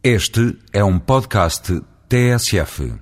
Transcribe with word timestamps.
Este 0.00 0.56
é 0.72 0.84
um 0.84 0.96
podcast 0.96 1.82
TSF. 2.08 2.92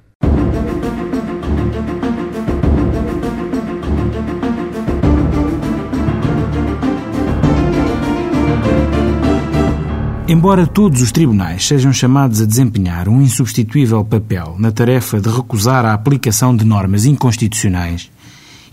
Embora 10.26 10.66
todos 10.66 11.02
os 11.02 11.12
tribunais 11.12 11.66
sejam 11.66 11.92
chamados 11.92 12.40
a 12.40 12.46
desempenhar 12.46 13.10
um 13.10 13.20
insubstituível 13.20 14.02
papel 14.02 14.56
na 14.58 14.72
tarefa 14.72 15.20
de 15.20 15.28
recusar 15.28 15.84
a 15.84 15.92
aplicação 15.92 16.56
de 16.56 16.64
normas 16.64 17.04
inconstitucionais, 17.04 18.10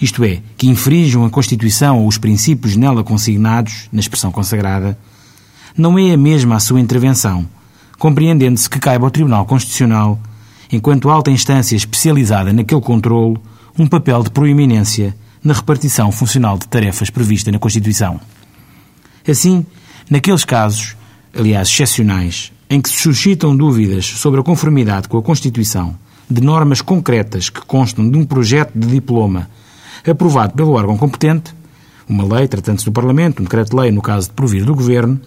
isto 0.01 0.23
é, 0.23 0.41
que 0.55 0.69
infringam 0.69 1.25
a 1.25 1.29
Constituição 1.29 1.99
ou 1.99 2.07
os 2.07 2.17
princípios 2.17 2.77
nela 2.77 3.03
consignados, 3.03 3.89
na 3.91 3.99
expressão 3.99 4.31
consagrada, 4.31 4.97
não 5.77 5.99
é 5.99 6.13
a 6.13 6.17
mesma 6.17 6.55
a 6.55 6.59
sua 6.61 6.79
intervenção 6.79 7.49
compreendendo-se 8.03 8.69
que 8.69 8.79
caiba 8.79 9.07
ao 9.07 9.11
Tribunal 9.11 9.45
Constitucional, 9.45 10.19
enquanto 10.69 11.09
alta 11.09 11.31
instância 11.31 11.73
especializada 11.73 12.51
naquele 12.51 12.81
controlo, 12.81 13.41
um 13.79 13.87
papel 13.87 14.21
de 14.23 14.29
proeminência 14.29 15.15
na 15.41 15.53
repartição 15.53 16.11
funcional 16.11 16.57
de 16.57 16.67
tarefas 16.67 17.09
prevista 17.09 17.49
na 17.49 17.59
Constituição. 17.59 18.19
Assim, 19.25 19.65
naqueles 20.09 20.43
casos, 20.43 20.97
aliás 21.33 21.69
excepcionais, 21.69 22.51
em 22.69 22.81
que 22.81 22.89
se 22.89 22.97
suscitam 22.97 23.55
dúvidas 23.55 24.05
sobre 24.05 24.41
a 24.41 24.43
conformidade 24.43 25.07
com 25.07 25.17
a 25.17 25.23
Constituição 25.23 25.95
de 26.29 26.41
normas 26.41 26.81
concretas 26.81 27.49
que 27.49 27.61
constam 27.61 28.11
de 28.11 28.17
um 28.17 28.25
projeto 28.25 28.77
de 28.77 28.85
diploma 28.85 29.49
aprovado 30.05 30.55
pelo 30.55 30.73
órgão 30.73 30.97
competente, 30.97 31.55
uma 32.05 32.25
lei 32.35 32.49
tratando-se 32.49 32.83
do 32.83 32.91
Parlamento, 32.91 33.39
um 33.39 33.43
decreto-lei 33.43 33.91
no 33.91 34.01
caso 34.01 34.27
de 34.27 34.33
provir 34.33 34.65
do 34.65 34.75
Governo, 34.75 35.21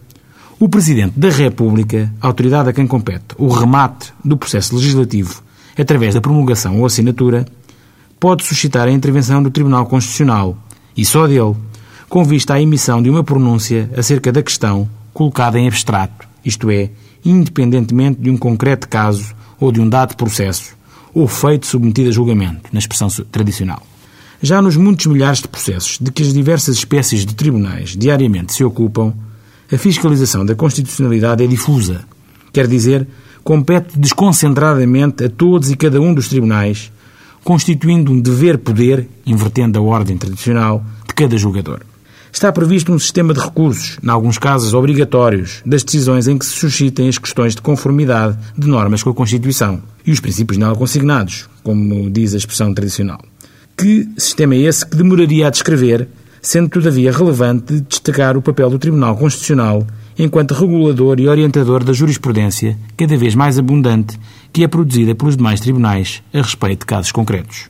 o 0.58 0.70
Presidente 0.70 1.18
da 1.18 1.28
República, 1.28 2.10
autoridade 2.18 2.70
a 2.70 2.72
quem 2.72 2.86
compete 2.86 3.26
o 3.36 3.48
remate 3.48 4.12
do 4.24 4.38
processo 4.38 4.74
legislativo 4.74 5.42
através 5.78 6.14
da 6.14 6.20
promulgação 6.20 6.78
ou 6.78 6.86
assinatura, 6.86 7.44
pode 8.18 8.42
suscitar 8.42 8.88
a 8.88 8.90
intervenção 8.90 9.42
do 9.42 9.50
Tribunal 9.50 9.84
Constitucional, 9.84 10.56
e 10.96 11.04
só 11.04 11.26
dele, 11.26 11.54
com 12.08 12.24
vista 12.24 12.54
à 12.54 12.62
emissão 12.62 13.02
de 13.02 13.10
uma 13.10 13.22
pronúncia 13.22 13.90
acerca 13.94 14.32
da 14.32 14.42
questão 14.42 14.88
colocada 15.12 15.58
em 15.58 15.68
abstrato, 15.68 16.26
isto 16.42 16.70
é, 16.70 16.90
independentemente 17.22 18.22
de 18.22 18.30
um 18.30 18.38
concreto 18.38 18.88
caso 18.88 19.34
ou 19.60 19.70
de 19.70 19.80
um 19.80 19.88
dado 19.88 20.16
processo, 20.16 20.74
ou 21.12 21.28
feito 21.28 21.66
submetido 21.66 22.08
a 22.08 22.12
julgamento, 22.12 22.70
na 22.72 22.78
expressão 22.78 23.08
tradicional. 23.30 23.82
Já 24.40 24.62
nos 24.62 24.76
muitos 24.76 25.04
milhares 25.04 25.40
de 25.40 25.48
processos 25.48 25.98
de 26.00 26.10
que 26.10 26.22
as 26.22 26.32
diversas 26.32 26.76
espécies 26.76 27.26
de 27.26 27.34
tribunais 27.34 27.94
diariamente 27.94 28.54
se 28.54 28.64
ocupam, 28.64 29.12
a 29.72 29.78
fiscalização 29.78 30.44
da 30.44 30.54
constitucionalidade 30.54 31.42
é 31.42 31.46
difusa. 31.46 32.04
Quer 32.52 32.66
dizer, 32.66 33.06
compete 33.42 33.98
desconcentradamente 33.98 35.24
a 35.24 35.28
todos 35.28 35.70
e 35.70 35.76
cada 35.76 36.00
um 36.00 36.14
dos 36.14 36.28
tribunais, 36.28 36.92
constituindo 37.44 38.12
um 38.12 38.20
dever-poder, 38.20 39.08
invertendo 39.24 39.78
a 39.78 39.82
ordem 39.82 40.16
tradicional, 40.16 40.84
de 41.06 41.14
cada 41.14 41.36
julgador. 41.36 41.80
Está 42.32 42.52
previsto 42.52 42.92
um 42.92 42.98
sistema 42.98 43.32
de 43.32 43.40
recursos, 43.40 43.98
em 44.02 44.10
alguns 44.10 44.36
casos 44.36 44.74
obrigatórios, 44.74 45.62
das 45.64 45.82
decisões 45.82 46.28
em 46.28 46.36
que 46.36 46.44
se 46.44 46.52
suscitem 46.52 47.08
as 47.08 47.18
questões 47.18 47.54
de 47.54 47.62
conformidade 47.62 48.36
de 48.58 48.68
normas 48.68 49.02
com 49.02 49.10
a 49.10 49.14
Constituição 49.14 49.80
e 50.04 50.12
os 50.12 50.20
princípios 50.20 50.58
nela 50.58 50.76
consignados, 50.76 51.48
como 51.62 52.10
diz 52.10 52.34
a 52.34 52.36
expressão 52.36 52.74
tradicional. 52.74 53.20
Que 53.76 54.08
sistema 54.18 54.54
é 54.54 54.58
esse 54.58 54.84
que 54.84 54.96
demoraria 54.96 55.46
a 55.46 55.50
descrever 55.50 56.08
sendo 56.46 56.68
todavia 56.68 57.10
relevante 57.10 57.80
destacar 57.80 58.36
o 58.36 58.40
papel 58.40 58.70
do 58.70 58.78
Tribunal 58.78 59.16
Constitucional 59.16 59.84
enquanto 60.16 60.54
regulador 60.54 61.18
e 61.18 61.26
orientador 61.26 61.82
da 61.82 61.92
jurisprudência, 61.92 62.78
cada 62.96 63.16
vez 63.16 63.34
mais 63.34 63.58
abundante, 63.58 64.16
que 64.52 64.62
é 64.62 64.68
produzida 64.68 65.12
pelos 65.12 65.36
demais 65.36 65.58
tribunais 65.58 66.22
a 66.32 66.40
respeito 66.40 66.80
de 66.80 66.86
casos 66.86 67.10
concretos. 67.10 67.68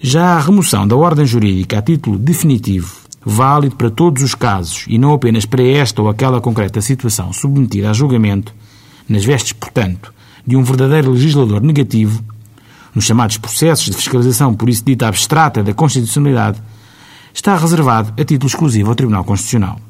Já 0.00 0.36
a 0.36 0.40
remoção 0.40 0.86
da 0.86 0.94
ordem 0.94 1.26
jurídica 1.26 1.80
a 1.80 1.82
título 1.82 2.16
definitivo, 2.16 2.94
válido 3.26 3.74
para 3.74 3.90
todos 3.90 4.22
os 4.22 4.36
casos 4.36 4.84
e 4.86 4.96
não 4.96 5.12
apenas 5.12 5.44
para 5.44 5.64
esta 5.64 6.00
ou 6.00 6.08
aquela 6.08 6.40
concreta 6.40 6.80
situação 6.80 7.32
submetida 7.32 7.90
a 7.90 7.92
julgamento, 7.92 8.54
nas 9.08 9.24
vestes, 9.24 9.54
portanto, 9.54 10.14
de 10.46 10.54
um 10.54 10.62
verdadeiro 10.62 11.10
legislador 11.10 11.60
negativo, 11.60 12.22
nos 12.94 13.06
chamados 13.06 13.38
processos 13.38 13.86
de 13.86 13.96
fiscalização, 13.96 14.54
por 14.54 14.68
isso 14.68 14.84
dita 14.84 15.08
abstrata 15.08 15.64
da 15.64 15.74
constitucionalidade, 15.74 16.62
está 17.34 17.56
reservado 17.56 18.14
a 18.16 18.24
título 18.24 18.46
exclusivo 18.46 18.90
ao 18.90 18.94
Tribunal 18.94 19.24
Constitucional. 19.24 19.80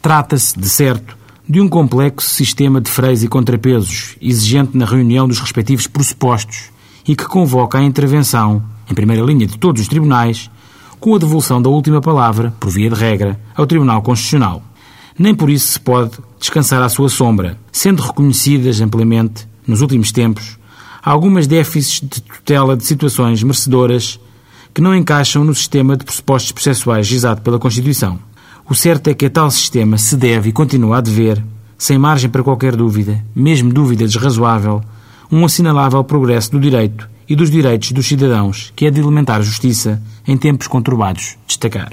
Trata-se, 0.00 0.58
de 0.58 0.68
certo, 0.68 1.16
de 1.46 1.60
um 1.60 1.68
complexo 1.68 2.30
sistema 2.30 2.80
de 2.80 2.90
freios 2.90 3.22
e 3.22 3.28
contrapesos, 3.28 4.16
exigente 4.22 4.76
na 4.76 4.86
reunião 4.86 5.28
dos 5.28 5.38
respectivos 5.38 5.86
pressupostos 5.86 6.70
e 7.06 7.14
que 7.14 7.26
convoca 7.26 7.78
a 7.78 7.84
intervenção, 7.84 8.64
em 8.90 8.94
primeira 8.94 9.22
linha 9.22 9.46
de 9.46 9.58
todos 9.58 9.82
os 9.82 9.88
tribunais, 9.88 10.50
com 10.98 11.14
a 11.14 11.18
devolução 11.18 11.60
da 11.60 11.68
última 11.68 12.00
palavra, 12.00 12.52
por 12.58 12.70
via 12.70 12.88
de 12.88 12.96
regra, 12.96 13.38
ao 13.54 13.66
Tribunal 13.66 14.00
Constitucional. 14.00 14.62
Nem 15.18 15.34
por 15.34 15.50
isso 15.50 15.74
se 15.74 15.80
pode 15.80 16.12
descansar 16.40 16.82
à 16.82 16.88
sua 16.88 17.10
sombra, 17.10 17.58
sendo 17.70 18.02
reconhecidas 18.02 18.80
amplamente, 18.80 19.46
nos 19.66 19.82
últimos 19.82 20.10
tempos, 20.10 20.58
algumas 21.02 21.46
déficits 21.46 22.00
de 22.00 22.22
tutela 22.22 22.76
de 22.76 22.84
situações 22.84 23.42
merecedoras 23.42 24.18
que 24.76 24.82
não 24.82 24.94
encaixam 24.94 25.42
no 25.42 25.54
sistema 25.54 25.96
de 25.96 26.04
pressupostos 26.04 26.52
processuais 26.52 27.06
gizado 27.06 27.40
pela 27.40 27.58
Constituição. 27.58 28.18
O 28.68 28.74
certo 28.74 29.08
é 29.08 29.14
que 29.14 29.24
a 29.24 29.30
tal 29.30 29.50
sistema 29.50 29.96
se 29.96 30.14
deve 30.18 30.50
e 30.50 30.52
continua 30.52 30.98
a 30.98 31.00
dever, 31.00 31.42
sem 31.78 31.96
margem 31.96 32.28
para 32.28 32.42
qualquer 32.42 32.76
dúvida, 32.76 33.24
mesmo 33.34 33.72
dúvida 33.72 34.04
desrazoável, 34.04 34.82
um 35.32 35.46
assinalável 35.46 36.04
progresso 36.04 36.50
do 36.50 36.60
direito 36.60 37.08
e 37.26 37.34
dos 37.34 37.50
direitos 37.50 37.90
dos 37.92 38.06
cidadãos 38.06 38.70
que 38.76 38.84
é 38.84 38.90
de 38.90 39.00
elementar 39.00 39.42
justiça 39.42 39.98
em 40.28 40.36
tempos 40.36 40.66
conturbados 40.66 41.38
destacar. 41.46 41.92